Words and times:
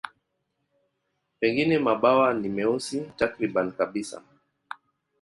Pengine 1.39 1.79
mabawa 1.79 2.33
ni 2.33 2.49
meusi 2.49 3.01
takriban 3.17 3.71
kabisa. 3.71 4.21